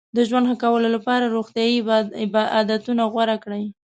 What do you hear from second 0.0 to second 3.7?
د ژوند ښه کولو لپاره روغتیایي عادتونه غوره کړئ.